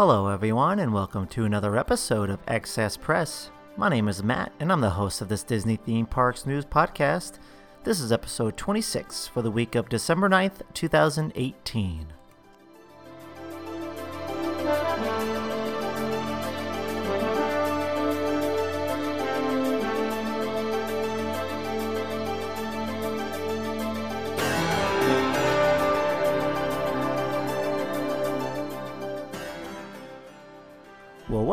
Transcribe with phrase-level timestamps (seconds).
[0.00, 3.50] Hello, everyone, and welcome to another episode of Excess Press.
[3.76, 7.38] My name is Matt, and I'm the host of this Disney Theme Parks News Podcast.
[7.84, 12.06] This is episode 26 for the week of December 9th, 2018.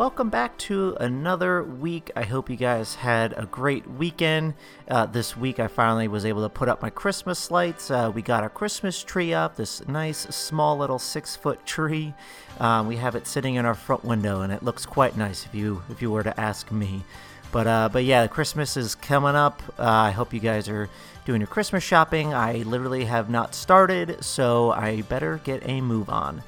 [0.08, 2.10] Welcome back to another week.
[2.16, 4.54] I hope you guys had a great weekend.
[4.88, 7.90] Uh, this week, I finally was able to put up my Christmas lights.
[7.90, 12.14] Uh, we got our Christmas tree up, this nice, small little six foot tree.
[12.58, 15.54] Um, we have it sitting in our front window, and it looks quite nice if
[15.54, 17.04] you if you were to ask me.
[17.52, 19.62] But uh, but yeah, Christmas is coming up.
[19.78, 20.88] Uh, I hope you guys are
[21.26, 22.32] doing your Christmas shopping.
[22.32, 26.42] I literally have not started, so I better get a move on.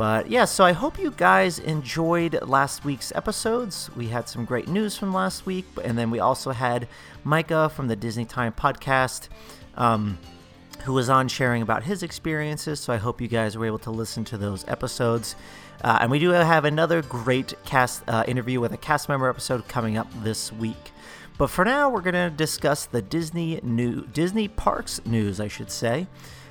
[0.00, 3.90] But yeah, so I hope you guys enjoyed last week's episodes.
[3.94, 6.88] We had some great news from last week, and then we also had
[7.22, 9.28] Micah from the Disney Time podcast.
[9.74, 10.18] Um,
[10.84, 12.80] who was on sharing about his experiences.
[12.80, 15.36] So I hope you guys were able to listen to those episodes.
[15.84, 19.68] Uh, and we do have another great cast uh, interview with a cast member episode
[19.68, 20.92] coming up this week.
[21.36, 25.70] But for now, we're going to discuss the Disney new Disney Parks news, I should
[25.70, 26.06] say.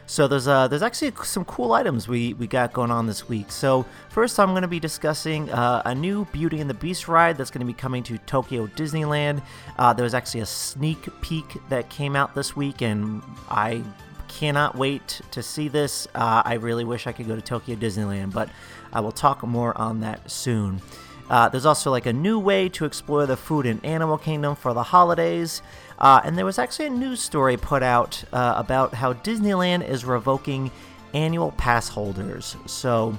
[0.09, 3.51] So there's uh, there's actually some cool items we, we got going on this week.
[3.51, 7.37] So first, I'm going to be discussing uh, a new Beauty and the Beast ride
[7.37, 9.43] that's going to be coming to Tokyo Disneyland.
[9.77, 13.83] Uh, there was actually a sneak peek that came out this week, and I
[14.27, 16.07] cannot wait to see this.
[16.15, 18.49] Uh, I really wish I could go to Tokyo Disneyland, but
[18.91, 20.81] I will talk more on that soon.
[21.29, 24.73] Uh, there's also like a new way to explore the food and animal kingdom for
[24.73, 25.61] the holidays.
[25.99, 30.05] Uh, and there was actually a news story put out uh, about how Disneyland is
[30.05, 30.71] revoking
[31.13, 32.55] annual pass holders.
[32.65, 33.17] So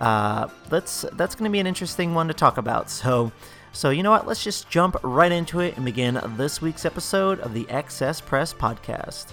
[0.00, 2.90] uh, that's that's going to be an interesting one to talk about.
[2.90, 3.32] So.
[3.72, 4.26] So, you know what?
[4.26, 8.54] Let's just jump right into it and begin this week's episode of the Excess Press
[8.54, 9.26] Podcast.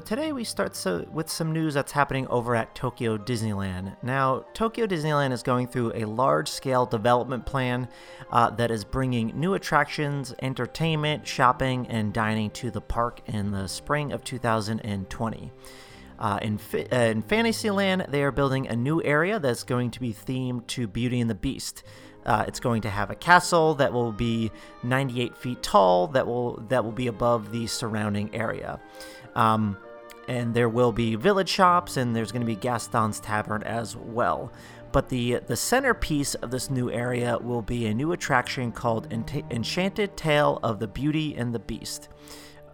[0.00, 3.94] So today we start so, with some news that's happening over at Tokyo Disneyland.
[4.02, 7.86] Now, Tokyo Disneyland is going through a large-scale development plan
[8.30, 13.68] uh, that is bringing new attractions, entertainment, shopping, and dining to the park in the
[13.68, 15.52] spring of 2020.
[16.18, 20.14] Uh, in, uh, in Fantasyland, they are building a new area that's going to be
[20.14, 21.82] themed to Beauty and the Beast.
[22.24, 24.50] Uh, it's going to have a castle that will be
[24.82, 28.80] 98 feet tall, that will that will be above the surrounding area.
[29.34, 29.76] Um,
[30.28, 34.52] and there will be village shops, and there's going to be Gaston's Tavern as well.
[34.92, 40.16] But the the centerpiece of this new area will be a new attraction called Enchanted
[40.16, 42.08] Tale of the Beauty and the Beast.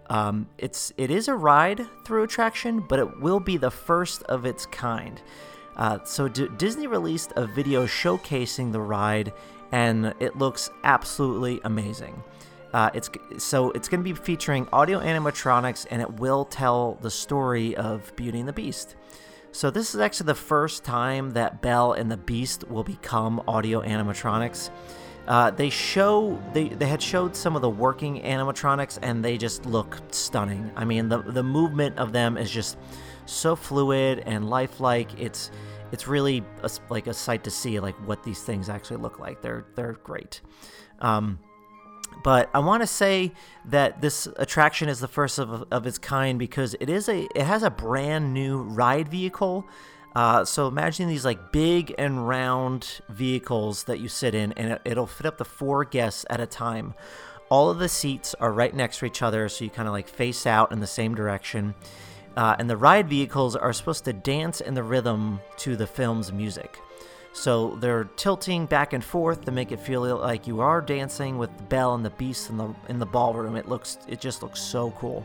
[0.08, 4.46] Um, it's it is a ride through attraction, but it will be the first of
[4.46, 5.20] its kind.
[5.76, 9.32] Uh, so D- Disney released a video showcasing the ride,
[9.72, 12.22] and it looks absolutely amazing.
[12.76, 13.08] Uh, it's
[13.38, 18.14] so it's going to be featuring audio animatronics, and it will tell the story of
[18.16, 18.96] Beauty and the Beast.
[19.50, 23.80] So this is actually the first time that Belle and the Beast will become audio
[23.80, 24.68] animatronics.
[25.26, 29.64] Uh, they show they, they had showed some of the working animatronics and they just
[29.64, 30.70] look stunning.
[30.76, 32.76] I mean the the movement of them is just
[33.24, 35.18] so fluid and lifelike.
[35.18, 35.50] It's
[35.92, 39.40] it's really a, like a sight to see like what these things actually look like.
[39.40, 40.42] They're they're great.
[40.98, 41.38] Um,
[42.22, 43.32] but I want to say
[43.66, 47.44] that this attraction is the first of, of its kind because it is a it
[47.44, 49.66] has a brand new ride vehicle.
[50.14, 54.82] Uh, so imagine these like big and round vehicles that you sit in, and it,
[54.84, 56.94] it'll fit up to four guests at a time.
[57.48, 60.08] All of the seats are right next to each other, so you kind of like
[60.08, 61.74] face out in the same direction.
[62.36, 66.32] Uh, and the ride vehicles are supposed to dance in the rhythm to the film's
[66.32, 66.80] music.
[67.36, 71.54] So they're tilting back and forth to make it feel like you are dancing with
[71.58, 73.56] the Belle and the Beast in the in the ballroom.
[73.56, 75.24] It looks it just looks so cool.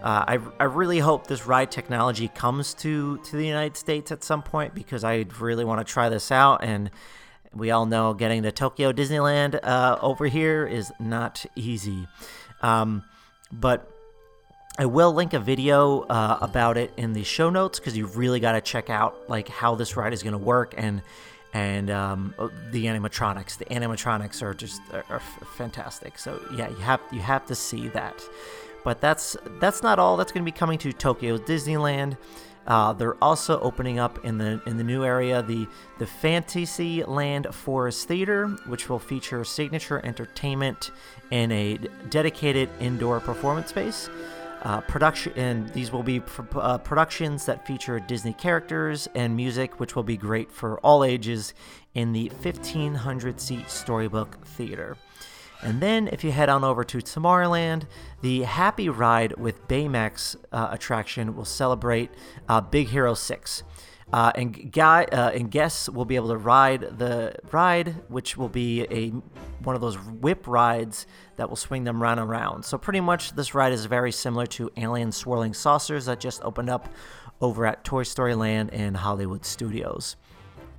[0.00, 4.24] Uh, I, I really hope this ride technology comes to, to the United States at
[4.24, 6.64] some point because I really want to try this out.
[6.64, 6.90] And
[7.52, 12.06] we all know getting to Tokyo Disneyland uh, over here is not easy.
[12.62, 13.02] Um,
[13.52, 13.90] but
[14.78, 18.40] I will link a video uh, about it in the show notes because you really
[18.40, 21.02] got to check out like how this ride is going to work and
[21.52, 23.58] and um, oh, the animatronics.
[23.58, 25.20] The animatronics are just are, are
[25.56, 26.18] fantastic.
[26.18, 28.22] So yeah, you have you have to see that.
[28.84, 30.16] But that's that's not all.
[30.16, 32.16] That's going to be coming to Tokyo Disneyland.
[32.66, 35.66] Uh, they're also opening up in the in the new area the
[35.98, 40.90] the Fantasyland Forest Theater, which will feature signature entertainment
[41.30, 41.78] in a
[42.10, 44.08] dedicated indoor performance space.
[44.62, 49.80] Uh, production and these will be pr- uh, productions that feature Disney characters and music,
[49.80, 51.54] which will be great for all ages
[51.94, 54.96] in the 1500 seat Storybook Theater.
[55.62, 57.84] And then, if you head on over to Tomorrowland,
[58.22, 62.10] the Happy Ride with Baymax uh, attraction will celebrate
[62.48, 63.62] uh, Big Hero 6.
[64.12, 68.48] Uh, and guy uh, and guests will be able to ride the ride, which will
[68.48, 69.10] be a
[69.62, 72.64] one of those whip rides that will swing them round and round.
[72.64, 76.70] So pretty much, this ride is very similar to Alien Swirling Saucers that just opened
[76.70, 76.88] up
[77.40, 80.16] over at Toy Story Land and Hollywood Studios.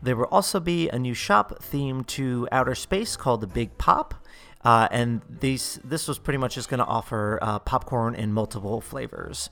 [0.02, 4.16] There will also be a new shop themed to outer space called the Big Pop.
[4.64, 8.82] Uh, and these this was pretty much just going to offer uh, popcorn in multiple
[8.82, 9.50] flavors.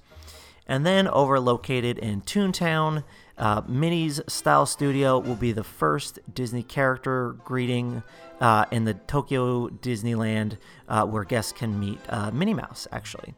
[0.69, 3.03] And then over located in Toontown,
[3.39, 8.03] uh, Minnie's Style Studio will be the first Disney character greeting
[8.39, 10.57] uh, in the Tokyo Disneyland
[10.87, 13.33] uh, where guests can meet uh, Minnie Mouse, actually.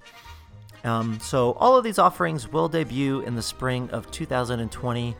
[0.83, 5.15] Um, so, all of these offerings will debut in the spring of 2020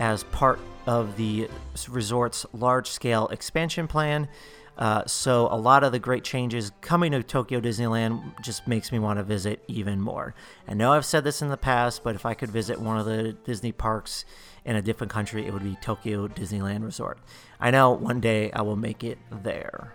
[0.00, 1.48] as part of the
[1.88, 4.28] resort's large scale expansion plan.
[4.76, 8.98] Uh, so a lot of the great changes coming to Tokyo Disneyland just makes me
[8.98, 10.34] want to visit even more.
[10.66, 13.06] I know I've said this in the past, but if I could visit one of
[13.06, 14.24] the Disney parks
[14.64, 17.18] in a different country, it would be Tokyo Disneyland Resort.
[17.60, 19.94] I know one day I will make it there.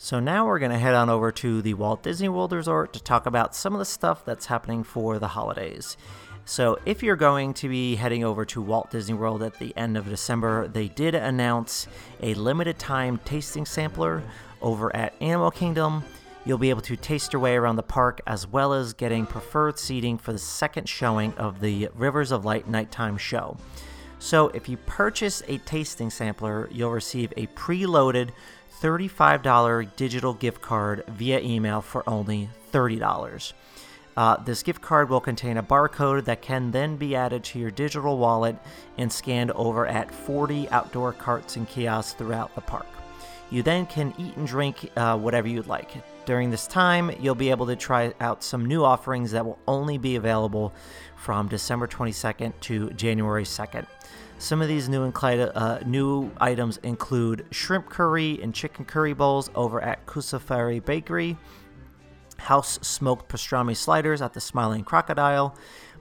[0.00, 3.02] So now we're going to head on over to the Walt Disney World Resort to
[3.02, 5.96] talk about some of the stuff that's happening for the holidays.
[6.48, 9.98] So, if you're going to be heading over to Walt Disney World at the end
[9.98, 11.86] of December, they did announce
[12.22, 14.22] a limited time tasting sampler
[14.62, 16.04] over at Animal Kingdom.
[16.46, 19.78] You'll be able to taste your way around the park as well as getting preferred
[19.78, 23.58] seating for the second showing of the Rivers of Light nighttime show.
[24.18, 28.30] So, if you purchase a tasting sampler, you'll receive a preloaded
[28.80, 33.52] $35 digital gift card via email for only $30.
[34.18, 37.70] Uh, this gift card will contain a barcode that can then be added to your
[37.70, 38.56] digital wallet
[38.96, 42.88] and scanned over at 40 outdoor carts and kiosks throughout the park.
[43.50, 46.02] You then can eat and drink uh, whatever you'd like.
[46.26, 49.98] During this time, you'll be able to try out some new offerings that will only
[49.98, 50.74] be available
[51.14, 53.86] from December 22nd to January 2nd.
[54.40, 59.48] Some of these new, incli- uh, new items include shrimp curry and chicken curry bowls
[59.54, 61.36] over at Kusafiri Bakery,
[62.38, 65.56] house smoked pastrami sliders at the Smiling Crocodile,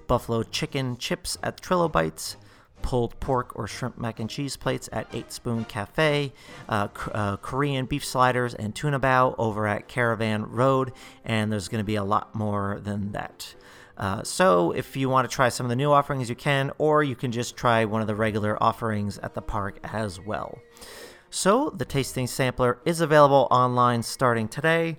[0.07, 2.37] buffalo chicken chips at Trilo-Bites,
[2.81, 6.31] pulled pork or shrimp mac and cheese plates at Eight Spoon Cafe,
[6.69, 10.93] uh, uh, Korean beef sliders and tuna bao over at Caravan Road,
[11.25, 13.55] and there's going to be a lot more than that.
[13.97, 17.03] Uh, so, if you want to try some of the new offerings, you can, or
[17.03, 20.59] you can just try one of the regular offerings at the park as well.
[21.31, 24.97] So, the tasting sampler is available online starting today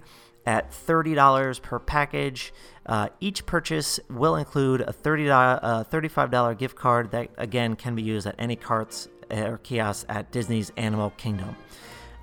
[0.48, 2.54] at $30 per package.
[2.86, 8.00] Uh, each purchase will include a $30, uh, $35 gift card that, again, can be
[8.00, 11.54] used at any carts or kiosks at Disney's Animal Kingdom.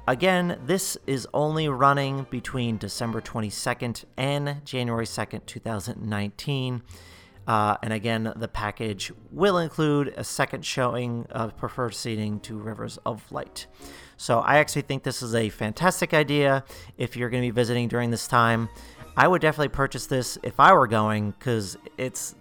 [0.08, 6.82] Again, this is only running between December 22nd and January 2nd, 2019.
[7.48, 12.98] Uh, and again, the package will include a second showing of preferred seating to Rivers
[13.05, 13.67] of Light.
[14.17, 16.63] So I actually think this is a fantastic idea
[16.98, 18.69] if you're going to be visiting during this time.
[19.17, 22.36] I would definitely purchase this if I were going because it's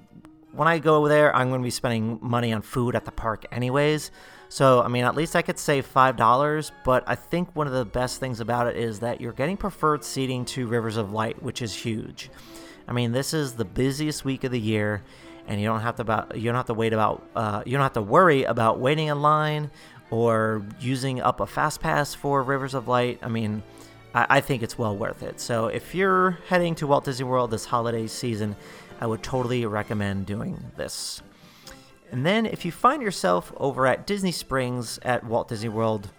[0.52, 3.44] when I go there, I'm going to be spending money on food at the park
[3.50, 4.10] anyways.
[4.48, 7.84] So, I mean, at least I could save $5, but I think one of the
[7.84, 11.60] best things about it is that you're getting preferred seating to Rivers of Light, which
[11.60, 12.30] is huge.
[12.86, 15.02] I mean, this is the busiest week of the year,
[15.48, 17.82] and you don't have to about you don't have to wait about uh, you don't
[17.82, 19.70] have to worry about waiting in line
[20.10, 23.18] or using up a fast pass for Rivers of Light.
[23.22, 23.62] I mean,
[24.14, 25.40] I, I think it's well worth it.
[25.40, 28.56] So if you're heading to Walt Disney World this holiday season,
[29.00, 31.22] I would totally recommend doing this.
[32.10, 36.10] And then if you find yourself over at Disney Springs at Walt Disney World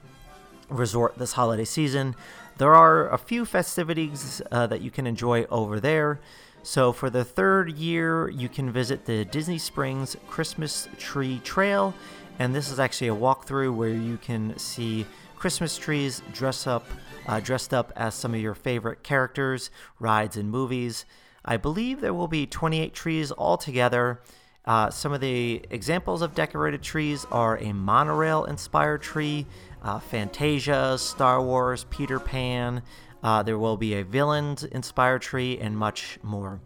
[0.70, 2.16] Resort this holiday season,
[2.58, 6.20] there are a few festivities uh, that you can enjoy over there.
[6.64, 11.94] So, for the third year, you can visit the Disney Springs Christmas Tree Trail,
[12.40, 16.86] and this is actually a walkthrough where you can see Christmas trees dress up,
[17.28, 21.06] uh, dressed up as some of your favorite characters, rides, and movies.
[21.44, 24.22] I believe there will be 28 trees altogether.
[24.66, 29.46] Uh, some of the examples of decorated trees are a monorail inspired tree,
[29.84, 32.82] uh, Fantasia, Star Wars, Peter Pan,
[33.26, 36.62] uh, there will be a villains inspired tree and much more.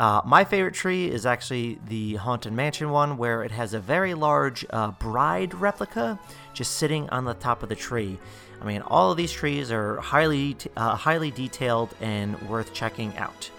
[0.00, 4.14] Uh, my favorite tree is actually the Haunted Mansion one, where it has a very
[4.14, 6.18] large uh, bride replica
[6.54, 8.18] just sitting on the top of the tree.
[8.62, 13.50] I mean, all of these trees are highly uh, highly detailed and worth checking out.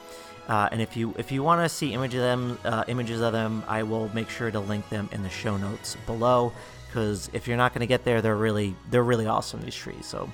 [0.48, 3.34] Uh, and if you if you want to see image of them, uh, images of
[3.34, 6.52] them, I will make sure to link them in the show notes below.
[6.88, 10.08] Because if you're not going to get there, they're really they're really awesome these trees.
[10.08, 10.28] So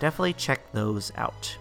[0.00, 1.54] definitely check those out.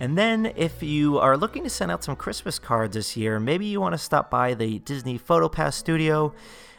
[0.00, 3.66] And then, if you are looking to send out some Christmas cards this year, maybe
[3.66, 6.34] you want to stop by the Disney PhotoPass Studio,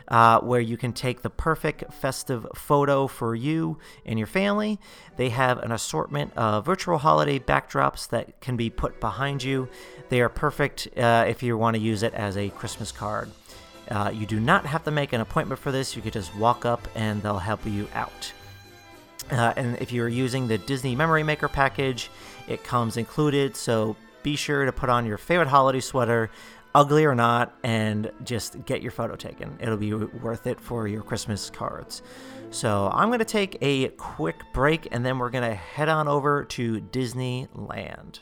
[0.10, 4.79] uh, where you can take the perfect festive photo for you and your family.
[5.15, 9.70] They have an assortment of virtual holiday backdrops that can be put behind you.
[10.10, 13.32] They are perfect uh, if you want to use it as a Christmas card.
[13.89, 16.65] Uh, you do not have to make an appointment for this, you could just walk
[16.65, 18.34] up and they'll help you out.
[19.32, 22.10] Uh, and if you're using the Disney Memory Maker package,
[22.47, 23.55] it comes included.
[23.55, 26.29] So be sure to put on your favorite holiday sweater,
[26.73, 29.57] ugly or not, and just get your photo taken.
[29.59, 32.01] It'll be worth it for your Christmas cards.
[32.51, 36.07] So I'm going to take a quick break and then we're going to head on
[36.07, 38.19] over to Disneyland.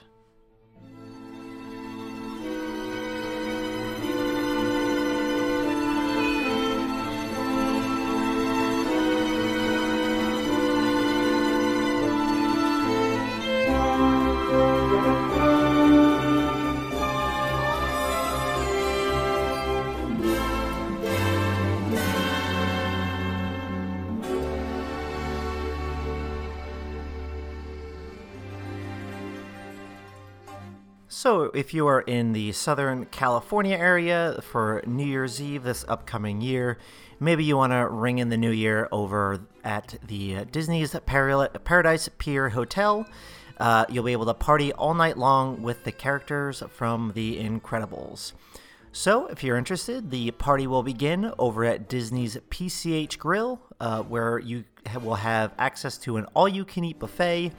[31.22, 36.42] So, if you are in the Southern California area for New Year's Eve this upcoming
[36.42, 36.80] year,
[37.20, 42.50] maybe you want to ring in the new year over at the Disney's Paradise Pier
[42.50, 43.06] Hotel.
[43.60, 48.34] Uh, you'll be able to party all night long with the characters from The Incredibles.
[48.92, 54.40] So, if you're interested, the party will begin over at Disney's PCH Grill, uh, where
[54.40, 54.64] you
[55.04, 57.52] will have access to an all you can eat buffet,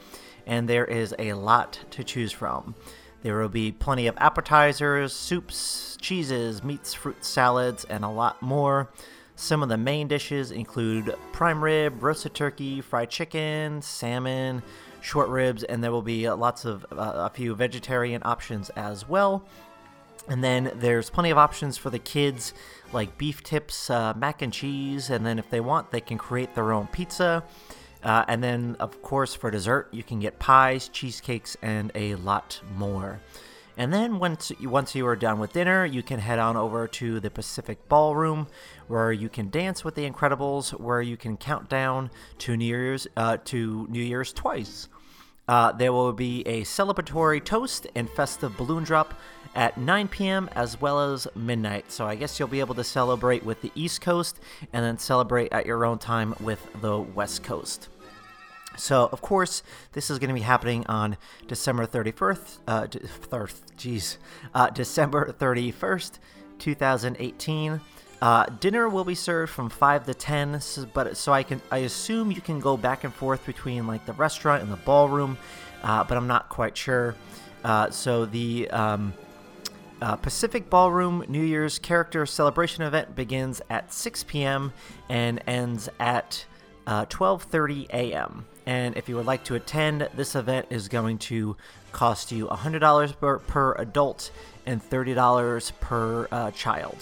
[0.49, 2.75] and there is a lot to choose from.
[3.23, 8.91] There will be plenty of appetizers, soups, cheeses, meats, fruit salads, and a lot more.
[9.37, 14.63] Some of the main dishes include prime rib, roasted turkey, fried chicken, salmon,
[15.01, 19.45] short ribs, and there will be lots of uh, a few vegetarian options as well.
[20.29, 22.55] And then there's plenty of options for the kids,
[22.93, 26.55] like beef tips, uh, mac and cheese, and then if they want, they can create
[26.55, 27.43] their own pizza.
[28.03, 32.61] Uh, and then, of course, for dessert, you can get pies, cheesecakes, and a lot
[32.77, 33.21] more.
[33.77, 36.87] And then once you, once you are done with dinner, you can head on over
[36.89, 38.47] to the Pacific Ballroom,
[38.87, 43.07] where you can dance with the Incredibles, where you can count down to New Year's
[43.17, 44.89] uh, to New Year's twice.
[45.49, 49.15] Uh, there will be a celebratory toast and festive balloon drop
[49.55, 50.49] at 9 p.m.
[50.53, 51.91] as well as midnight.
[51.91, 54.39] So I guess you'll be able to celebrate with the East Coast
[54.73, 57.89] and then celebrate at your own time with the West Coast.
[58.77, 59.63] So, of course,
[59.93, 62.59] this is going to be happening on December 31st.
[62.67, 64.19] Uh, geez,
[64.55, 66.19] uh, December 31st,
[66.59, 67.81] 2018.
[68.23, 71.79] Uh, dinner will be served from five to ten, so, but so I can I
[71.79, 75.37] assume you can go back and forth between like the restaurant and the ballroom,
[75.83, 77.17] uh, but I'm not quite sure.
[77.65, 79.13] Uh, so the um,
[80.01, 84.73] uh, Pacific Ballroom New Year's character celebration event begins at 6 p.m.
[85.09, 86.45] and ends at
[86.87, 88.47] uh, 12:30 a.m.
[88.67, 91.57] And if you would like to attend, this event is going to
[91.93, 94.31] cost you $100 per, per adult
[94.67, 96.97] and $30 per uh, child.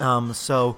[0.00, 0.76] Um, so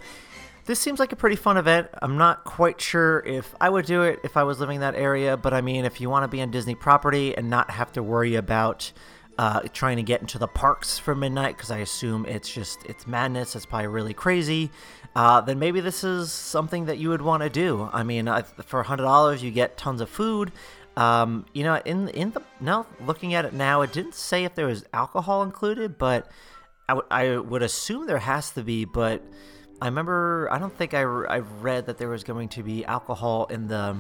[0.67, 1.89] this seems like a pretty fun event.
[2.01, 4.95] I'm not quite sure if I would do it if I was living in that
[4.95, 7.93] area, but I mean, if you want to be on Disney property and not have
[7.93, 8.93] to worry about
[9.39, 13.07] uh, trying to get into the parks for midnight, because I assume it's just it's
[13.07, 14.71] madness, it's probably really crazy.
[15.15, 17.89] Uh, then maybe this is something that you would want to do.
[17.93, 20.53] I mean, uh, for hundred dollars, you get tons of food.
[20.97, 24.55] Um, you know, in in the now looking at it now, it didn't say if
[24.55, 26.31] there was alcohol included, but
[26.89, 28.85] I, w- I would assume there has to be.
[28.85, 29.23] But
[29.81, 32.85] I remember, I don't think I, re- I read that there was going to be
[32.85, 33.97] alcohol in the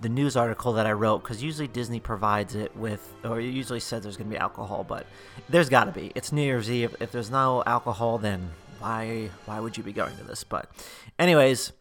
[0.00, 3.80] the news article that I wrote because usually Disney provides it with, or it usually
[3.80, 5.06] says there's going to be alcohol, but
[5.48, 6.12] there's got to be.
[6.14, 6.96] It's New Year's Eve.
[7.00, 10.44] If there's no alcohol, then why why would you be going to this?
[10.44, 10.70] But,
[11.18, 11.72] anyways,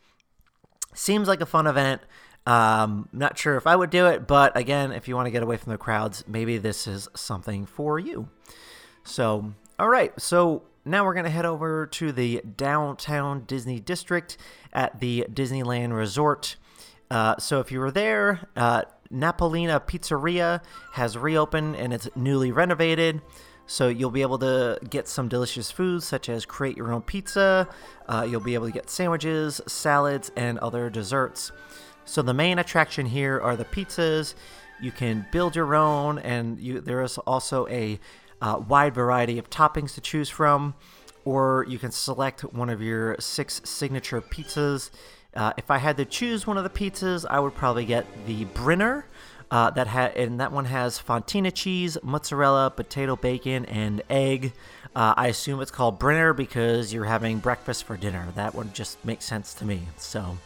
[0.94, 2.02] seems like a fun event.
[2.46, 5.44] Um, not sure if I would do it, but again, if you want to get
[5.44, 8.30] away from the crowds, maybe this is something for you.
[9.04, 10.20] So, all right.
[10.20, 14.38] So now we're going to head over to the downtown Disney district
[14.74, 16.56] at the Disneyland Resort.
[17.12, 20.62] Uh, so if you were there, uh, Napolini Pizzeria
[20.94, 23.22] has reopened and it's newly renovated.
[23.66, 27.68] So you'll be able to get some delicious foods such as create your own pizza.
[28.08, 31.52] Uh, you'll be able to get sandwiches, salads, and other desserts.
[32.06, 34.34] So the main attraction here are the pizzas.
[34.82, 38.00] You can build your own, and you, there is also a
[38.42, 40.74] uh, wide variety of toppings to choose from,
[41.24, 44.90] or you can select one of your six signature pizzas.
[45.36, 48.46] Uh, if I had to choose one of the pizzas, I would probably get the
[48.46, 49.06] Brinner.
[49.52, 54.54] Uh, that ha- and that one has fontina cheese, mozzarella, potato bacon, and egg.
[54.96, 58.28] Uh, I assume it's called Brinner because you're having breakfast for dinner.
[58.36, 59.82] That would just make sense to me.
[59.98, 60.38] So,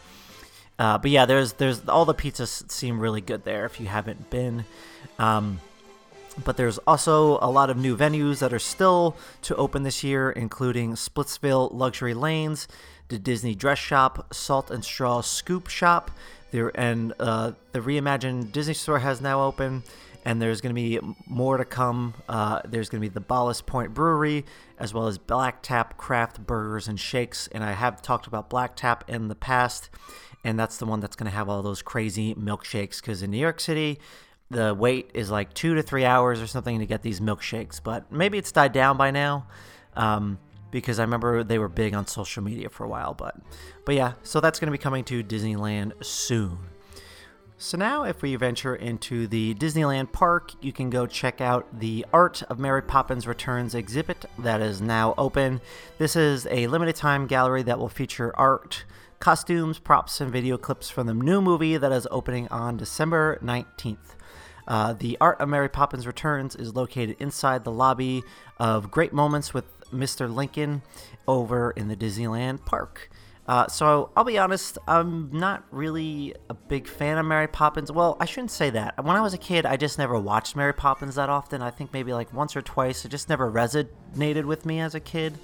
[0.78, 3.66] uh, but yeah, there's there's all the pizzas seem really good there.
[3.66, 4.64] If you haven't been,
[5.18, 5.60] um,
[6.42, 10.30] but there's also a lot of new venues that are still to open this year,
[10.30, 12.68] including Splitsville Luxury Lanes,
[13.08, 16.10] the Disney Dress Shop, Salt and Straw Scoop Shop,
[16.50, 19.82] there and uh, the reimagined Disney Store has now opened,
[20.24, 22.14] and there's going to be more to come.
[22.28, 24.44] Uh, there's going to be the Ballast Point Brewery,
[24.78, 27.48] as well as Black Tap Craft Burgers and Shakes.
[27.48, 29.90] And I have talked about Black Tap in the past,
[30.44, 33.00] and that's the one that's going to have all those crazy milkshakes.
[33.00, 33.98] Because in New York City,
[34.50, 38.10] the wait is like two to three hours or something to get these milkshakes, but
[38.12, 39.46] maybe it's died down by now.
[39.96, 40.38] Um,
[40.74, 43.36] because I remember they were big on social media for a while, but
[43.84, 46.58] but yeah, so that's going to be coming to Disneyland soon.
[47.56, 52.04] So now if we venture into the Disneyland park, you can go check out the
[52.12, 55.60] Art of Mary Poppins Returns exhibit that is now open.
[55.98, 58.84] This is a limited time gallery that will feature art,
[59.20, 64.16] costumes, props, and video clips from the new movie that is opening on December 19th.
[64.66, 68.22] Uh, the Art of Mary Poppins Returns is located inside the lobby
[68.58, 70.32] of Great Moments with Mr.
[70.32, 70.82] Lincoln
[71.26, 73.10] over in the Disneyland park.
[73.46, 77.92] Uh, so I'll be honest, I'm not really a big fan of Mary Poppins.
[77.92, 79.04] Well, I shouldn't say that.
[79.04, 81.60] When I was a kid, I just never watched Mary Poppins that often.
[81.60, 83.04] I think maybe like once or twice.
[83.04, 85.38] It just never resonated with me as a kid.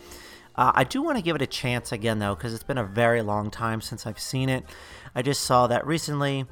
[0.56, 2.84] Uh, I do want to give it a chance again, though, because it's been a
[2.84, 4.64] very long time since I've seen it.
[5.14, 6.46] I just saw that recently.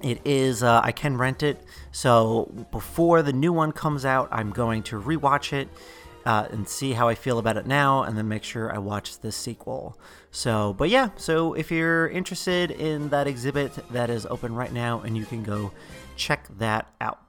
[0.00, 1.62] It is, uh, I can rent it.
[1.90, 5.68] So before the new one comes out, I'm going to rewatch it
[6.24, 9.18] uh, and see how I feel about it now, and then make sure I watch
[9.20, 9.98] the sequel.
[10.30, 15.00] So, but yeah, so if you're interested in that exhibit, that is open right now,
[15.00, 15.72] and you can go
[16.16, 17.20] check that out.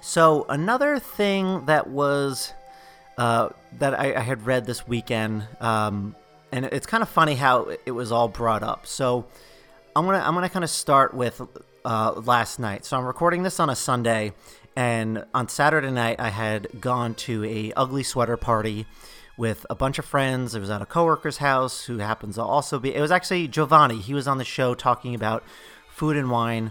[0.00, 2.52] So, another thing that was
[3.18, 6.16] uh, that I, I, had read this weekend, um,
[6.52, 8.86] and it's kind of funny how it was all brought up.
[8.86, 9.26] So,
[9.94, 11.42] I'm gonna I'm gonna kind of start with
[11.84, 12.84] uh, last night.
[12.84, 14.32] So I'm recording this on a Sunday,
[14.76, 18.86] and on Saturday night, I had gone to a ugly sweater party
[19.36, 20.54] with a bunch of friends.
[20.54, 22.94] It was at a coworker's house who happens to also be.
[22.94, 23.98] It was actually Giovanni.
[23.98, 25.44] He was on the show talking about
[25.88, 26.70] food and wine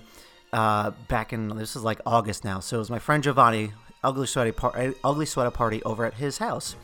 [0.54, 2.60] uh, back in this is like August now.
[2.60, 6.38] So it was my friend Giovanni, ugly sweater par- ugly sweater party over at his
[6.38, 6.76] house.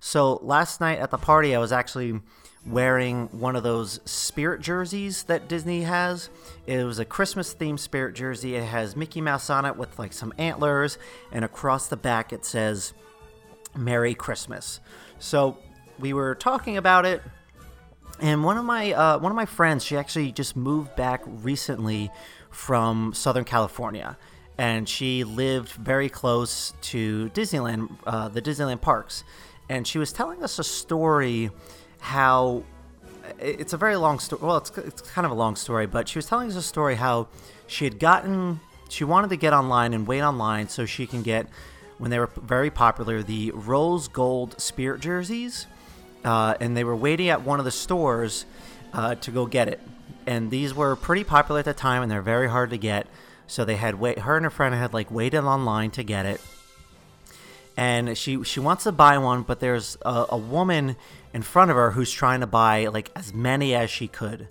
[0.00, 2.20] So last night at the party, I was actually
[2.66, 6.28] wearing one of those spirit jerseys that Disney has.
[6.66, 8.54] It was a Christmas themed spirit jersey.
[8.56, 10.98] It has Mickey Mouse on it with like some antlers,
[11.32, 12.92] and across the back it says
[13.76, 14.80] Merry Christmas.
[15.18, 15.58] So
[15.98, 17.22] we were talking about it,
[18.20, 22.10] and one of my uh, one of my friends, she actually just moved back recently
[22.50, 24.16] from Southern California.
[24.60, 29.24] and she lived very close to Disneyland, uh, the Disneyland parks,
[29.70, 31.48] and she was telling us a story
[32.00, 32.64] how
[33.38, 34.42] it's a very long story.
[34.42, 36.96] Well, it's, it's kind of a long story, but she was telling us a story
[36.96, 37.28] how
[37.68, 41.46] she had gotten, she wanted to get online and wait online so she can get,
[41.98, 45.68] when they were very popular, the rose gold spirit jerseys.
[46.24, 48.46] Uh, and they were waiting at one of the stores
[48.92, 49.80] uh, to go get it.
[50.26, 53.06] And these were pretty popular at the time, and they're very hard to get.
[53.46, 54.18] So they had wait.
[54.18, 56.40] Her and her friend had like waited online to get it.
[57.80, 60.96] And she she wants to buy one, but there's a, a woman
[61.32, 64.48] in front of her who's trying to buy like as many as she could.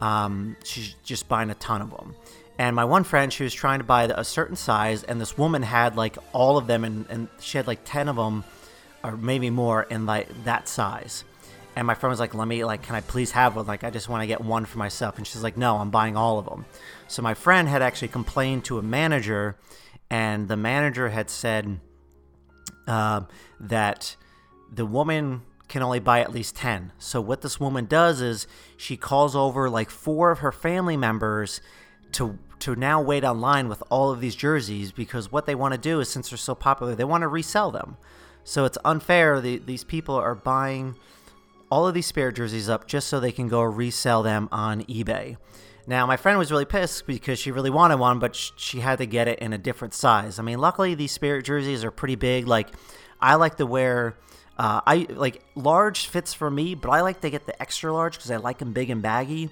[0.00, 2.16] Um, she's just buying a ton of them.
[2.58, 5.62] And my one friend, she was trying to buy a certain size, and this woman
[5.62, 8.42] had like all of them, and, and she had like 10 of them,
[9.04, 11.22] or maybe more, in like that size.
[11.76, 13.68] And my friend was like, "Let me like, can I please have one?
[13.68, 16.16] Like, I just want to get one for myself." And she's like, "No, I'm buying
[16.16, 16.66] all of them."
[17.06, 19.54] So my friend had actually complained to a manager,
[20.10, 21.78] and the manager had said
[22.86, 23.22] uh,
[23.60, 24.16] that
[24.72, 26.92] the woman can only buy at least 10.
[26.98, 28.46] So what this woman does is
[28.76, 31.60] she calls over like four of her family members
[32.12, 35.80] to to now wait online with all of these jerseys because what they want to
[35.80, 37.96] do is since they're so popular, they want to resell them.
[38.44, 40.94] So it's unfair the, these people are buying
[41.72, 45.38] all of these spare jerseys up just so they can go resell them on eBay.
[45.86, 49.06] Now, my friend was really pissed because she really wanted one, but she had to
[49.06, 50.38] get it in a different size.
[50.38, 52.46] I mean, luckily these spirit jerseys are pretty big.
[52.46, 52.68] Like,
[53.20, 54.16] I like to wear
[54.58, 58.16] uh, I like large fits for me, but I like to get the extra large
[58.16, 59.50] because I like them big and baggy.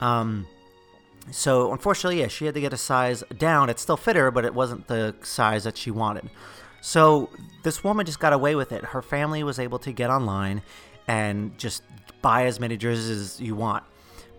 [0.00, 0.46] Um,
[1.30, 3.70] so unfortunately, yeah, she had to get a size down.
[3.70, 6.30] It still fit her, but it wasn't the size that she wanted.
[6.80, 7.30] So
[7.62, 8.84] this woman just got away with it.
[8.84, 10.62] Her family was able to get online
[11.06, 11.82] and just
[12.20, 13.84] buy as many jerseys as you want.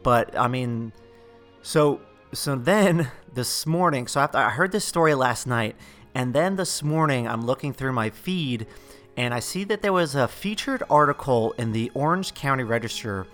[0.04, 0.92] But I mean,
[1.62, 2.02] so
[2.34, 5.76] so then this morning, so after I heard this story last night,
[6.14, 8.68] and then this morning I'm looking through my feed
[9.18, 13.28] and I see that there was a featured article in the Orange County Register,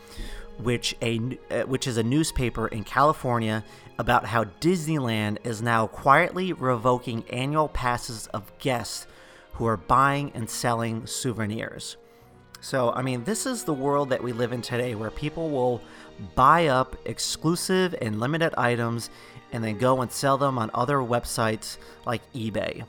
[0.58, 3.64] which a uh, which is a newspaper in California,
[4.00, 9.08] about how Disneyland is now quietly revoking annual passes of guests
[9.54, 11.98] who are buying and selling souvenirs.
[12.60, 15.82] So, I mean, this is the world that we live in today where people will
[16.36, 19.10] buy up exclusive and limited items
[19.52, 22.84] and then go and sell them on other websites like eBay.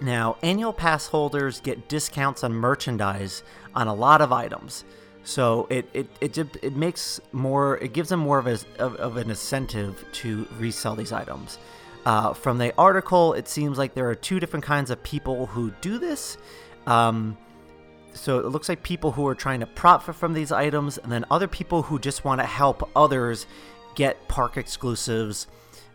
[0.00, 3.42] Now, annual pass holders get discounts on merchandise
[3.74, 4.84] on a lot of items.
[5.24, 9.16] So it, it, it, it makes more, it gives them more of, a, of, of
[9.16, 11.58] an incentive to resell these items.
[12.06, 15.70] Uh, from the article, it seems like there are two different kinds of people who
[15.82, 16.38] do this.
[16.86, 17.36] Um,
[18.14, 21.24] so it looks like people who are trying to profit from these items, and then
[21.30, 23.46] other people who just want to help others
[23.94, 25.46] get park exclusives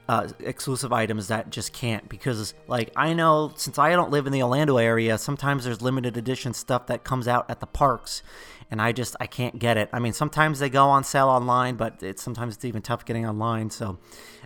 [0.10, 4.34] uh, exclusive items that just can't because like I know since I don't live in
[4.34, 8.22] the Orlando area, sometimes there's limited edition stuff that comes out at the parks,
[8.70, 9.90] and I just I can't get it.
[9.94, 13.26] I mean, sometimes they go on sale online, but it's sometimes it's even tough getting
[13.26, 13.70] online.
[13.70, 13.98] So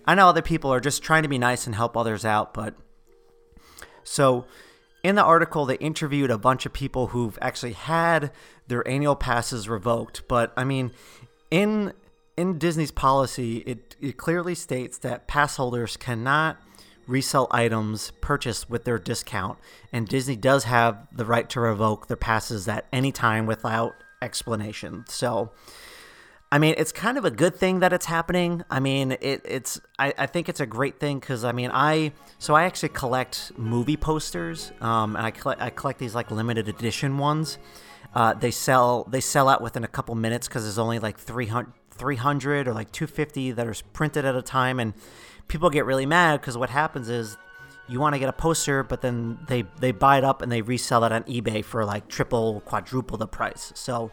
[0.05, 2.75] I know other people are just trying to be nice and help others out, but
[4.03, 4.45] so
[5.03, 8.31] in the article they interviewed a bunch of people who've actually had
[8.67, 10.91] their annual passes revoked, but I mean
[11.51, 11.93] in
[12.37, 16.57] in Disney's policy, it, it clearly states that pass holders cannot
[17.07, 19.57] resell items purchased with their discount,
[19.91, 25.05] and Disney does have the right to revoke their passes at any time without explanation.
[25.07, 25.51] So,
[26.49, 28.63] I mean, it's kind of a good thing that it's happening.
[28.69, 32.13] I mean, it, it's I, I think it's a great thing because I mean, I
[32.39, 36.69] so I actually collect movie posters, um, and I collect I collect these like limited
[36.69, 37.57] edition ones.
[38.15, 41.73] Uh, they sell they sell out within a couple minutes because there's only like 300
[41.91, 44.93] 300 or like 250 that are printed at a time and
[45.47, 47.37] people get really mad because what happens is
[47.89, 50.61] you want to get a poster but then they they buy it up and they
[50.61, 54.11] resell it on ebay for like triple quadruple the price so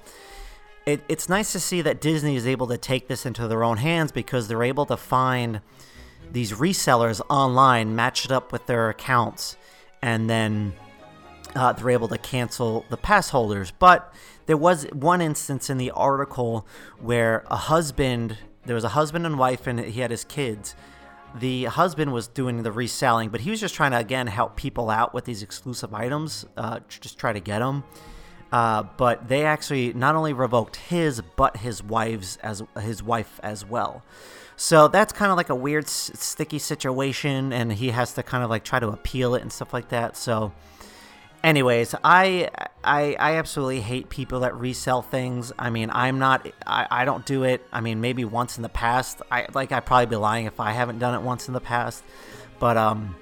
[0.86, 3.78] it, it's nice to see that disney is able to take this into their own
[3.78, 5.60] hands because they're able to find
[6.32, 9.56] these resellers online match it up with their accounts
[10.02, 10.72] and then
[11.54, 14.12] uh, they're able to cancel the pass holders but
[14.46, 16.66] there was one instance in the article
[17.00, 20.76] where a husband, there was a husband and wife, and he had his kids.
[21.34, 24.90] The husband was doing the reselling, but he was just trying to again help people
[24.90, 27.84] out with these exclusive items, uh, just try to get them.
[28.52, 33.64] Uh, but they actually not only revoked his, but his wife's as his wife as
[33.64, 34.02] well.
[34.56, 38.50] So that's kind of like a weird, sticky situation, and he has to kind of
[38.50, 40.16] like try to appeal it and stuff like that.
[40.16, 40.52] So
[41.44, 42.48] anyways I,
[42.82, 47.26] I i absolutely hate people that resell things i mean i'm not I, I don't
[47.26, 50.46] do it i mean maybe once in the past i like i'd probably be lying
[50.46, 52.02] if i haven't done it once in the past
[52.58, 53.14] but um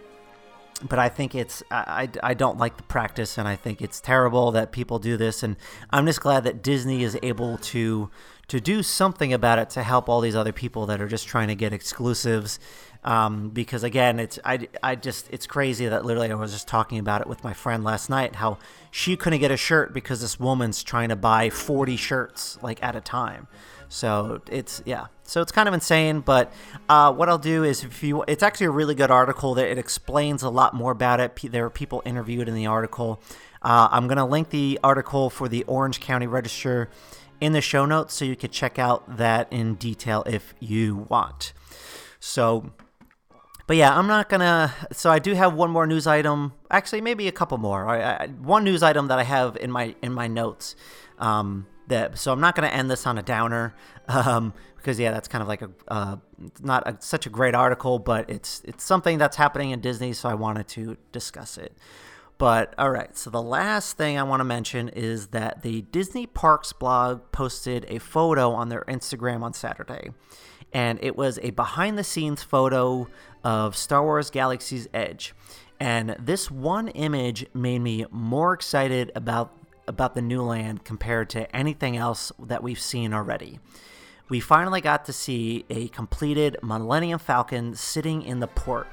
[0.88, 4.52] but I think it's I, I don't like the practice, and I think it's terrible
[4.52, 5.42] that people do this.
[5.42, 5.56] And
[5.90, 8.10] I'm just glad that Disney is able to
[8.48, 11.48] to do something about it to help all these other people that are just trying
[11.48, 12.58] to get exclusives.
[13.04, 16.98] Um, because again, it's I, I just it's crazy that literally I was just talking
[16.98, 18.58] about it with my friend last night how
[18.90, 22.94] she couldn't get a shirt because this woman's trying to buy 40 shirts like at
[22.94, 23.48] a time.
[23.92, 26.20] So it's yeah, so it's kind of insane.
[26.20, 26.50] But
[26.88, 29.76] uh, what I'll do is if you, it's actually a really good article that it
[29.76, 31.38] explains a lot more about it.
[31.52, 33.20] There are people interviewed in the article.
[33.60, 36.88] Uh, I'm gonna link the article for the Orange County Register
[37.38, 41.52] in the show notes, so you can check out that in detail if you want.
[42.18, 42.72] So.
[43.66, 44.74] But yeah, I'm not gonna.
[44.90, 46.54] So I do have one more news item.
[46.70, 47.86] Actually, maybe a couple more.
[47.86, 50.74] I, I, one news item that I have in my in my notes.
[51.18, 53.74] Um, that so I'm not going to end this on a downer
[54.08, 56.16] um, because yeah, that's kind of like a uh,
[56.60, 60.28] not a, such a great article, but it's it's something that's happening in Disney, so
[60.28, 61.76] I wanted to discuss it.
[62.36, 66.26] But all right, so the last thing I want to mention is that the Disney
[66.26, 70.10] Parks blog posted a photo on their Instagram on Saturday,
[70.72, 73.06] and it was a behind the scenes photo
[73.44, 75.34] of Star Wars Galaxy's Edge.
[75.78, 79.52] And this one image made me more excited about
[79.92, 83.60] about the new land compared to anything else that we've seen already.
[84.28, 88.88] We finally got to see a completed Millennium Falcon sitting in the port.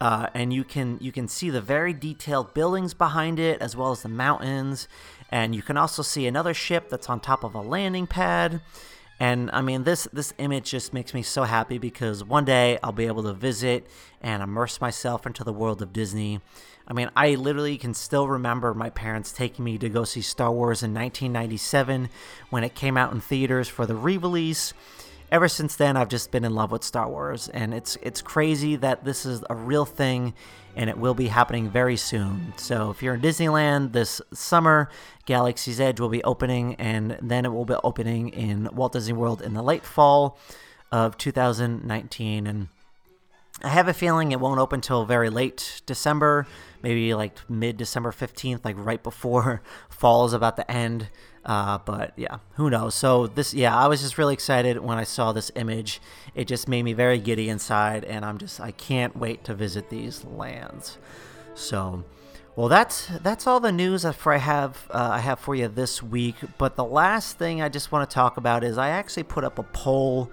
[0.00, 3.92] Uh, and you can you can see the very detailed buildings behind it as well
[3.92, 4.88] as the mountains
[5.30, 8.60] and you can also see another ship that's on top of a landing pad
[9.20, 12.92] and I mean this this image just makes me so happy because one day I'll
[12.92, 13.86] be able to visit
[14.20, 16.40] and immerse myself into the world of Disney
[16.86, 20.52] I mean, I literally can still remember my parents taking me to go see Star
[20.52, 22.10] Wars in 1997
[22.50, 24.74] when it came out in theaters for the re-release.
[25.32, 28.76] Ever since then, I've just been in love with Star Wars, and it's it's crazy
[28.76, 30.34] that this is a real thing,
[30.76, 32.52] and it will be happening very soon.
[32.56, 34.90] So if you're in Disneyland this summer,
[35.24, 39.40] Galaxy's Edge will be opening, and then it will be opening in Walt Disney World
[39.40, 40.38] in the late fall
[40.92, 42.68] of 2019, and
[43.62, 46.46] I have a feeling it won't open till very late December
[46.84, 51.08] maybe like mid December 15th, like right before fall is about to end.
[51.44, 52.94] Uh, but yeah, who knows?
[52.94, 56.00] So this, yeah, I was just really excited when I saw this image.
[56.34, 59.90] It just made me very giddy inside, and I'm just I can't wait to visit
[59.90, 60.98] these lands.
[61.54, 62.04] So,
[62.56, 66.02] well, that's that's all the news that I have uh, I have for you this
[66.02, 66.36] week.
[66.56, 69.58] But the last thing I just want to talk about is I actually put up
[69.58, 70.30] a poll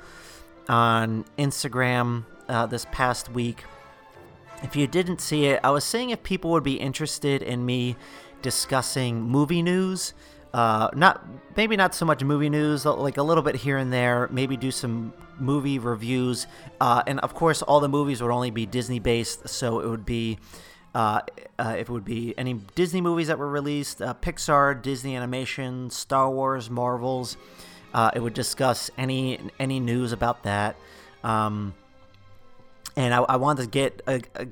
[0.70, 3.64] on Instagram uh, this past week
[4.64, 7.96] if you didn't see it, I was saying if people would be interested in me
[8.42, 10.14] discussing movie news.
[10.54, 11.26] Uh, not
[11.56, 14.28] maybe not so much movie news, like a little bit here and there.
[14.32, 16.46] Maybe do some movie reviews,
[16.82, 20.06] uh, and of course, all the movies would only be Disney based, so it would
[20.06, 20.38] be.
[20.94, 21.22] Uh,
[21.58, 25.90] uh, if it would be any Disney movies that were released, uh, Pixar, Disney Animation,
[25.90, 27.38] Star Wars, Marvels,
[27.94, 30.76] uh, it would discuss any any news about that.
[31.24, 31.74] Um,
[32.96, 34.48] and I, I wanted to get a, a,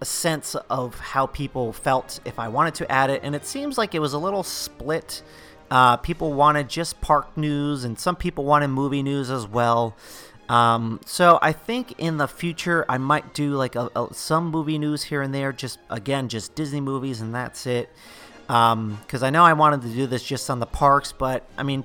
[0.00, 3.78] a, sense of how people felt if I wanted to add it, and it seems
[3.78, 5.22] like it was a little split.
[5.70, 9.96] Uh, people wanted just park news, and some people wanted movie news as well.
[10.48, 14.78] Um, so I think in the future I might do like a, a, some movie
[14.78, 15.52] news here and there.
[15.52, 17.88] Just again, just Disney movies, and that's it.
[18.42, 21.62] Because um, I know I wanted to do this just on the parks, but I
[21.62, 21.84] mean.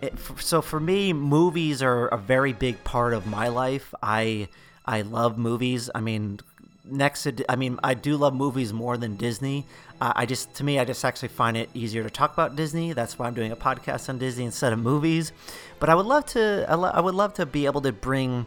[0.00, 3.94] It, so for me, movies are a very big part of my life.
[4.02, 4.48] I
[4.84, 5.90] I love movies.
[5.94, 6.40] I mean,
[6.84, 9.66] next to I mean, I do love movies more than Disney.
[10.00, 12.92] Uh, I just to me, I just actually find it easier to talk about Disney.
[12.92, 15.32] That's why I'm doing a podcast on Disney instead of movies.
[15.78, 16.66] But I would love to.
[16.68, 18.46] I would love to be able to bring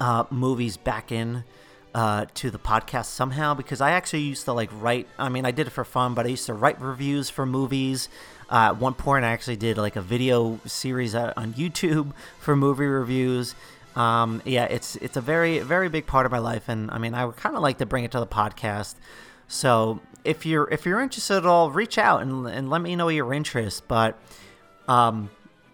[0.00, 1.44] uh, movies back in.
[1.94, 5.08] Uh, to the podcast somehow because I actually used to like write.
[5.18, 8.10] I mean, I did it for fun, but I used to write reviews for movies.
[8.50, 12.84] Uh, at one point, I actually did like a video series on YouTube for movie
[12.84, 13.54] reviews.
[13.96, 17.14] Um, yeah, it's it's a very very big part of my life, and I mean,
[17.14, 18.94] I would kind of like to bring it to the podcast.
[19.48, 23.08] So if you're if you're interested at all, reach out and and let me know
[23.08, 23.88] your interest.
[23.88, 24.18] But
[24.86, 25.30] um,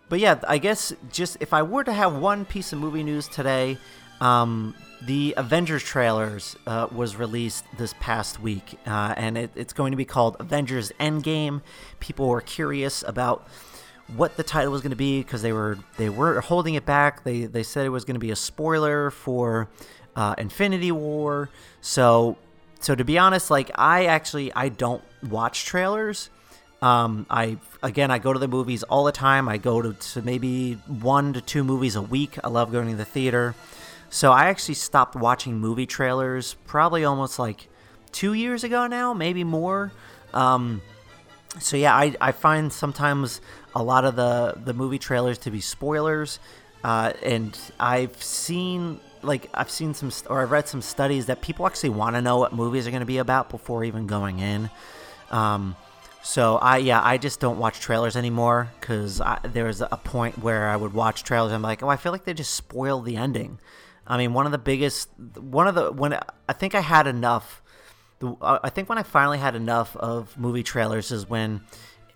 [0.09, 3.27] but yeah, I guess just if I were to have one piece of movie news
[3.27, 3.79] today,
[4.21, 9.91] um, the Avengers trailers uh, was released this past week, uh, and it, it's going
[9.91, 11.61] to be called Avengers Endgame.
[11.99, 13.49] People were curious about
[14.09, 17.25] what the title was going to be because they were they were holding it back.
[17.25, 19.69] They they said it was going to be a spoiler for
[20.17, 21.51] uh, Infinity War.
[21.81, 22.37] So
[22.81, 26.31] so to be honest, like I actually I don't watch trailers.
[26.81, 29.49] Um, I again I go to the movies all the time.
[29.49, 32.39] I go to, to maybe one to two movies a week.
[32.43, 33.55] I love going to the theater.
[34.11, 37.69] So I actually stopped watching movie trailers probably almost like
[38.11, 39.91] two years ago now, maybe more.
[40.35, 40.83] Um,
[41.59, 43.41] so yeah, I, I find sometimes
[43.75, 46.39] a lot of the the movie trailers to be spoilers,
[46.85, 51.67] uh, and I've seen like I've seen some or I've read some studies that people
[51.67, 54.71] actually want to know what movies are going to be about before even going in.
[55.31, 55.77] Um,
[56.23, 60.69] so I yeah I just don't watch trailers anymore because there was a point where
[60.69, 63.17] I would watch trailers and I'm like oh I feel like they just spoil the
[63.17, 63.59] ending.
[64.07, 65.09] I mean one of the biggest
[65.39, 67.63] one of the when I think I had enough.
[68.23, 71.63] Uh, I think when I finally had enough of movie trailers is when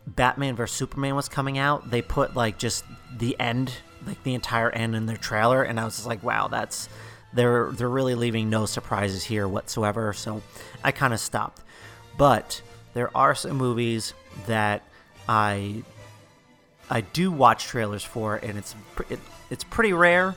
[0.06, 1.90] Batman vs Superman was coming out.
[1.90, 2.84] They put like just
[3.16, 3.72] the end,
[4.06, 6.88] like the entire end in their trailer, and I was just like wow that's
[7.32, 10.12] they're they're really leaving no surprises here whatsoever.
[10.12, 10.42] So
[10.82, 11.62] I kind of stopped,
[12.16, 12.62] but
[12.94, 14.14] there are some movies
[14.46, 14.82] that
[15.28, 15.82] I
[16.88, 18.74] I do watch trailers for, and it's
[19.10, 20.34] it, it's pretty rare.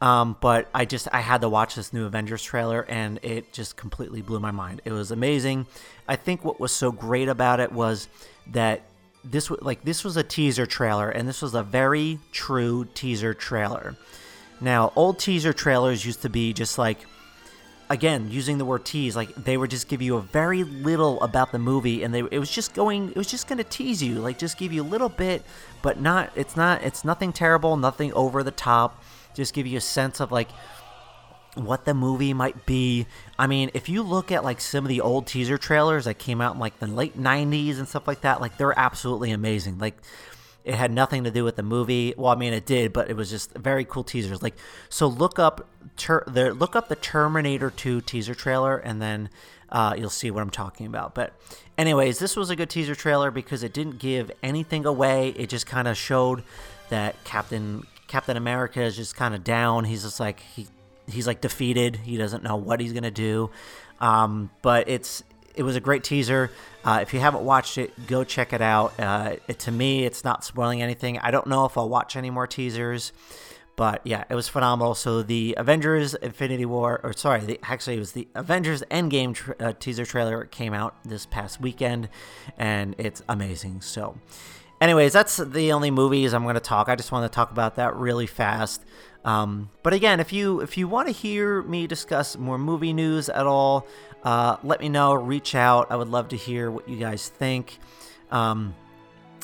[0.00, 3.76] Um, but I just I had to watch this new Avengers trailer, and it just
[3.76, 4.82] completely blew my mind.
[4.84, 5.66] It was amazing.
[6.08, 8.08] I think what was so great about it was
[8.48, 8.82] that
[9.24, 13.34] this was like this was a teaser trailer, and this was a very true teaser
[13.34, 13.96] trailer.
[14.60, 16.98] Now, old teaser trailers used to be just like
[17.90, 21.52] again using the word tease like they would just give you a very little about
[21.52, 24.14] the movie and they it was just going it was just going to tease you
[24.14, 25.42] like just give you a little bit
[25.82, 29.04] but not it's not it's nothing terrible nothing over the top
[29.34, 30.48] just give you a sense of like
[31.54, 33.06] what the movie might be
[33.38, 36.40] i mean if you look at like some of the old teaser trailers that came
[36.40, 39.96] out in like the late 90s and stuff like that like they're absolutely amazing like
[40.64, 42.14] it had nothing to do with the movie.
[42.16, 44.42] Well, I mean, it did, but it was just very cool teasers.
[44.42, 44.54] Like,
[44.88, 49.28] so look up ter- the look up the Terminator 2 teaser trailer, and then
[49.70, 51.14] uh, you'll see what I'm talking about.
[51.14, 51.32] But,
[51.76, 55.30] anyways, this was a good teaser trailer because it didn't give anything away.
[55.30, 56.44] It just kind of showed
[56.90, 59.84] that Captain Captain America is just kind of down.
[59.84, 60.68] He's just like he
[61.06, 61.96] he's like defeated.
[61.96, 63.50] He doesn't know what he's gonna do.
[64.00, 65.22] Um, but it's
[65.54, 66.50] it was a great teaser.
[66.84, 68.98] Uh, if you haven't watched it, go check it out.
[68.98, 71.18] Uh, it, to me, it's not spoiling anything.
[71.18, 73.12] I don't know if I'll watch any more teasers,
[73.76, 74.94] but yeah, it was phenomenal.
[74.94, 79.56] So the Avengers Infinity War, or sorry, the, actually it was the Avengers Endgame tra-
[79.60, 82.08] uh, teaser trailer came out this past weekend,
[82.58, 83.82] and it's amazing.
[83.82, 84.16] So,
[84.80, 86.88] anyways, that's the only movies I'm going to talk.
[86.88, 88.84] I just want to talk about that really fast.
[89.24, 93.28] Um, but again, if you if you want to hear me discuss more movie news
[93.28, 93.86] at all,
[94.24, 95.14] uh, let me know.
[95.14, 95.90] Reach out.
[95.90, 97.78] I would love to hear what you guys think.
[98.30, 98.74] Um,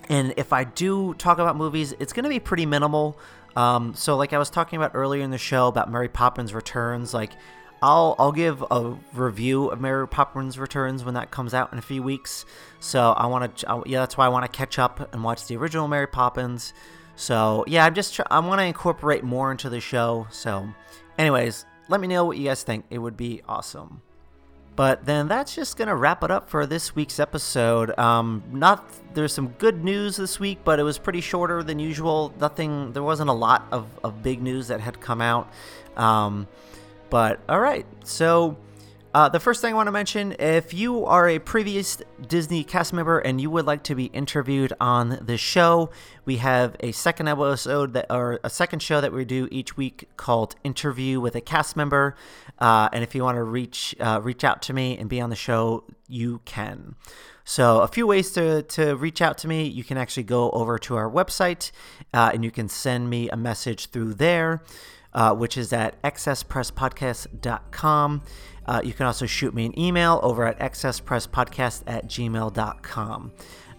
[0.09, 3.19] and if I do talk about movies, it's going to be pretty minimal.
[3.57, 7.13] Um, so, like I was talking about earlier in the show about Mary Poppins Returns,
[7.15, 7.33] like
[7.83, 11.83] I'll I'll give a review of Mary Poppins Returns when that comes out in a
[11.83, 12.45] few weeks.
[12.81, 15.57] So I want to yeah, that's why I want to catch up and watch the
[15.57, 16.73] original Mary Poppins.
[17.19, 20.29] So yeah, I'm just I want to incorporate more into the show.
[20.31, 20.69] So,
[21.19, 22.85] anyways, let me know what you guys think.
[22.91, 24.03] It would be awesome.
[24.77, 27.99] But then that's just gonna wrap it up for this week's episode.
[27.99, 32.33] Um, not there's some good news this week, but it was pretty shorter than usual.
[32.39, 35.53] Nothing, there wasn't a lot of, of big news that had come out.
[35.97, 36.47] Um,
[37.11, 38.57] but all right, so
[39.15, 42.93] uh, the first thing I want to mention if you are a previous Disney cast
[42.93, 45.91] member and you would like to be interviewed on the show,
[46.27, 50.09] we have a second episode that, or a second show that we do each week
[50.19, 52.17] called Interview with a Cast Member.
[52.59, 55.31] Uh, and if you want to reach uh, reach out to me and be on
[55.31, 56.95] the show, you can.
[57.45, 59.67] So, a few ways to, to reach out to me.
[59.67, 61.71] You can actually go over to our website
[62.13, 64.63] uh, and you can send me a message through there,
[65.15, 68.23] uh, which is at excesspresspodcast.com.
[68.69, 73.33] Uh, you can also shoot me an email over at excesspresspodcast at gmail.com.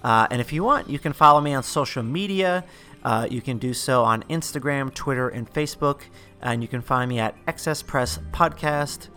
[0.03, 2.65] Uh, and if you want, you can follow me on social media.
[3.03, 6.01] Uh, you can do so on Instagram, Twitter, and Facebook.
[6.41, 9.09] And you can find me at Excess Press Podcast.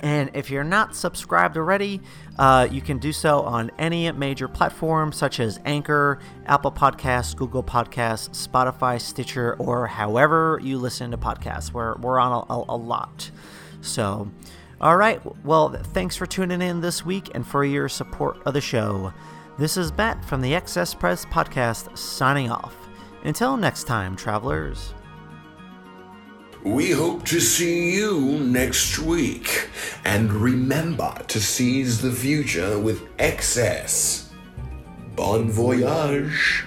[0.00, 2.00] And if you're not subscribed already,
[2.36, 7.62] uh, you can do so on any major platform such as Anchor, Apple Podcasts, Google
[7.62, 11.72] Podcasts, Spotify, Stitcher, or however you listen to podcasts.
[11.72, 13.30] We're, we're on a, a, a lot.
[13.80, 14.28] So
[14.80, 18.60] all right, well, thanks for tuning in this week and for your support of the
[18.60, 19.12] show.
[19.58, 22.76] This is Matt from the Excess Press Podcast signing off.
[23.22, 24.92] Until next time, travelers.
[26.64, 29.68] We hope to see you next week.
[30.04, 34.32] And remember to seize the future with excess.
[35.14, 36.64] Bon voyage.